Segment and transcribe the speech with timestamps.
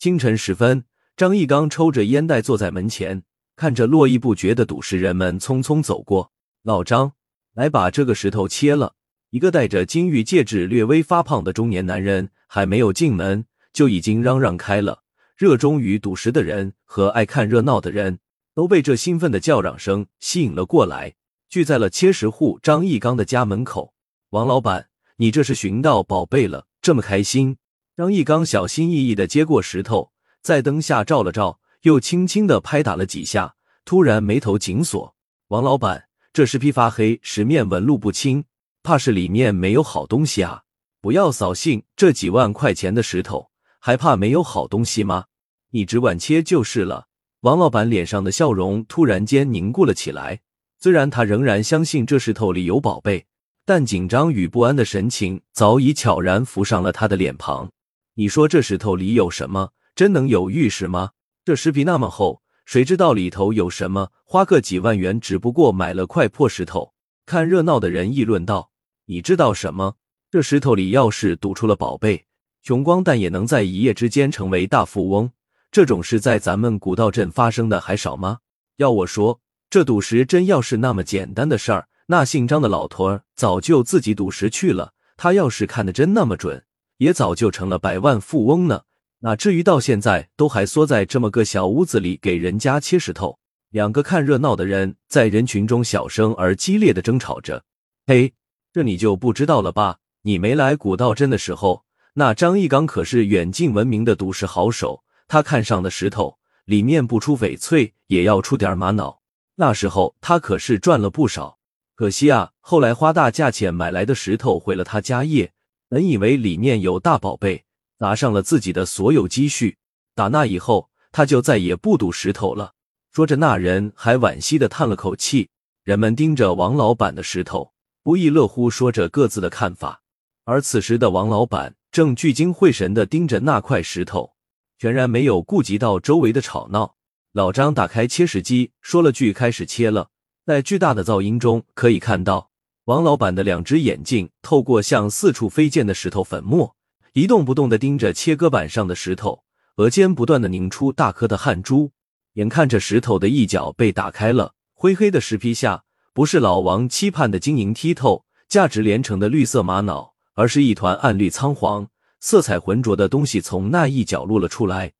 [0.00, 3.22] 清晨时分，张义刚抽着烟袋坐在门前，
[3.54, 6.32] 看着络绎不绝的赌石人们匆匆走过。
[6.62, 7.12] 老张，
[7.52, 8.94] 来把这个石头切了。
[9.28, 13.44] 一个戴着金玉戒指、略微发胖的中年男人还没有进门，
[13.74, 15.02] 就已经嚷嚷开了。
[15.36, 18.20] 热衷于赌石的人和爱看热闹的人
[18.54, 21.12] 都被这兴奋的叫嚷声吸引了过来，
[21.50, 23.92] 聚在了切石户张义刚的家门口。
[24.30, 24.88] 王老板，
[25.18, 27.58] 你这是寻到宝贝了，这么开心？
[28.00, 30.10] 张义刚小心翼翼的接过石头，
[30.40, 35.14] 在灯下照了照，又轻轻的拍打了几下，突然眉头紧锁。
[35.48, 38.42] 王老板，这石皮发黑，石面纹路不清。
[38.82, 40.62] 怕是里面没有好东西啊！
[41.02, 45.26] 不要扫兴，这几万块钱的石头，还怕没有好东西吗？
[45.72, 47.08] 你只管切就是了。
[47.42, 50.40] 王老板脸上的笑容突然间凝固了起来。
[50.78, 53.26] 虽然他仍然相信这石头里有宝贝，
[53.66, 57.70] 但紧张与不安的神情早已悄然浮上了他的脸庞。
[58.14, 59.70] 你说这石头里有什么？
[59.94, 61.10] 真能有玉石吗？
[61.44, 64.10] 这石皮那么厚，谁知道里头有什么？
[64.24, 66.92] 花个几万元，只不过买了块破石头。
[67.24, 68.70] 看热闹的人议论道。
[69.06, 69.96] 你知道什么？
[70.30, 72.24] 这石头里要是赌出了宝贝，
[72.62, 75.30] 穷光蛋也能在一夜之间成为大富翁。
[75.70, 78.38] 这种事在咱们古道镇发生的还少吗？
[78.76, 84.92] 要我说，这赌石真要是那么简单的事儿，那姓张的老头儿早就自己赌石去了。
[85.16, 86.64] 他要是看的真那么准，
[87.00, 88.82] 也早就成了百万富翁呢。
[89.20, 93.38] 哪至于到现在都还缩在这么个小屋子里给人家切石头？
[93.70, 97.64] 两个看热闹的人在人群中小声而激烈的争吵着。
[98.06, 98.32] 嘿。
[98.72, 99.98] 这你就不知道了吧？
[100.22, 101.84] 你没来古道镇的时候，
[102.14, 105.02] 那张义刚可是远近闻名的赌石好手。
[105.26, 109.22] 他看上的石头里面不出翡翠，也要出点玛瑙。
[109.56, 111.58] 那时候他可是赚了不少。
[111.96, 115.52] 可惜啊，后来花大价钱买来的石头毁了他家业。
[115.90, 117.64] 本以为里面有大宝贝，
[117.98, 119.76] 砸上了自己的所有积蓄。
[120.14, 122.74] 打那以后，他就再也不赌石头了。
[123.10, 125.48] 说着，那人还惋惜的叹了口气。
[125.82, 127.72] 人们盯着王老板的石头。
[128.04, 130.02] 不亦乐乎，说着各自的看法。
[130.44, 134.34] 而此时的王老板正聚精会神的盯着那块石头，
[134.78, 136.94] 全然没有顾及到周围的吵闹。
[137.32, 140.10] 老张打开切石机，说了句：“开始切了。”
[140.46, 142.49] 在巨大的噪音中，可以看到
[142.86, 146.74] 王老板的两只眼睛透过向四处飞溅的石头粉末，
[147.12, 149.44] 一动不动地盯着切割板上的石头，
[149.76, 151.92] 额间不断地凝出大颗的汗珠。
[152.34, 155.84] 眼看着石头的一角被打开了，灰黑的石皮下。
[156.12, 161.88] 不是老王期盼的晶莹剔透、价值连城的绿色玛瑙，而是一团暗绿苍黄、
[162.18, 164.92] 色彩浑浊的东西从那一角露了出来。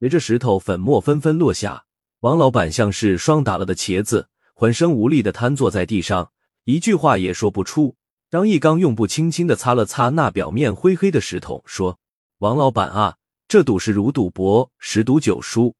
[0.00, 1.84] 随着石头粉末纷纷落下，
[2.20, 6.30] 王老板像是霜打了的茄子，浑身无力的瘫坐在地上，
[6.66, 7.96] 一句话也说不出。
[8.30, 11.98] 张义刚用布轻轻的擦了擦那表面灰黑的石头，说
[12.38, 13.16] ：“王老板啊，
[13.48, 15.74] 这赌石如赌博，十赌九输，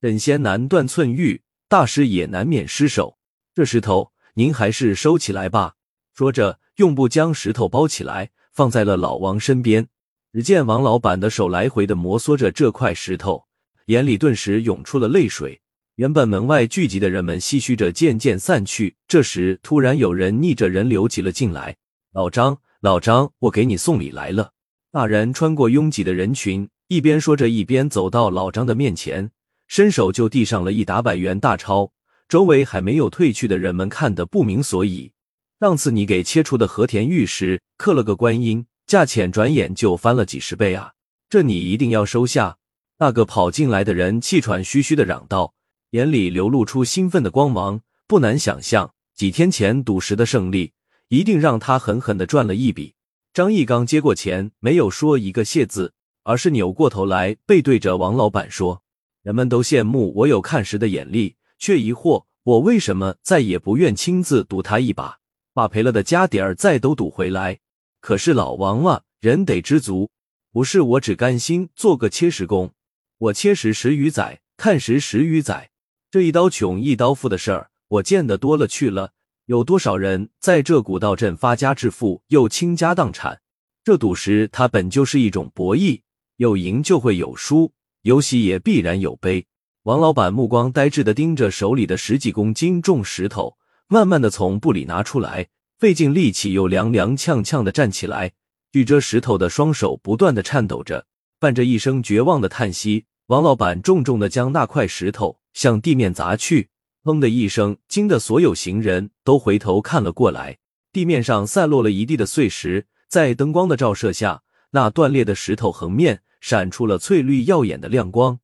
[0.00, 3.16] 神仙难断寸玉，大师也难免失手。
[3.54, 5.74] 这石头。”您还是收起来吧。
[6.14, 9.88] 说着，用布将石头包起来，放在了老王身边。
[10.32, 13.44] 只见王老板的手来回的摩挲着这块石头，
[13.86, 15.60] 眼里顿时涌出了泪水。
[16.00, 18.96] 原本门外聚集的人们唏嘘着，渐渐散去。
[19.06, 21.76] 这时，突然有人逆着人流挤了进来。
[22.14, 24.52] 老张，老张，我给你送礼来了。
[24.92, 29.30] 那人穿过拥挤的人群，一边说着，一边走到老张的面前，
[29.68, 31.92] 伸手就递上了一沓百元大钞。
[32.30, 35.12] 周围还没有退去的人们看得不明所以。
[35.60, 40.92] 上次你给切出的和田玉石刻了个观音，价钱转眼就翻了几十倍啊！
[41.28, 42.56] 这你一定要收下。
[43.00, 45.52] 那个跑进来的人气喘吁吁的嚷道，
[45.90, 47.82] 眼里流露出兴奋的光芒。
[48.06, 50.72] 不难想象，几天前赌石的胜利
[51.08, 52.94] 一定让他狠狠的赚了一笔。
[53.32, 55.92] 张义刚接过钱，没有说一个谢字，
[56.24, 58.82] 而是扭过头来背对着王老板说
[59.22, 65.18] ：“人们都羡慕我有看石的眼力。”却疑惑我为什么再也不愿亲自赌他一把，
[65.52, 67.58] 把赔了的家底儿再都赌回来。
[68.00, 70.10] 可是老王啊，人得知足，
[70.50, 72.72] 不是我只甘心做个切石工，
[73.18, 75.69] 我切石十余载，看石十余载，
[76.12, 79.12] 这一刀穷一刀富的事儿，我见得多了去了。
[79.46, 83.40] 有多少人在这古道镇发家致富，又倾家荡产？
[83.84, 86.00] 这赌石它本就是一种博弈，
[86.34, 87.72] 有赢就会有输，
[88.02, 89.46] 有喜也必然有悲。
[89.84, 95.46] 王老板目光呆滞的盯着手里的十几公斤重石头，慢慢的从布里拿出来，
[95.78, 98.32] 费尽力气又踉踉跄跄的站起来，
[98.72, 101.06] 举着石头的双手不断的颤抖着，
[101.38, 106.68] 伴着一声绝望的叹息，王老板重重的将那块石头向地面砸去，
[107.02, 110.58] 砰的一声，惊得所有行人都回头看了过来，
[110.92, 118.40] 地面上散落了一地的碎石，在灯光的照射下，那断裂的石头横面闪出了翠绿耀眼的亮光。